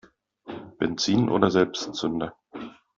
Benzin 0.79 1.29
oder 1.29 1.51
Selbstzünder? 1.51 2.35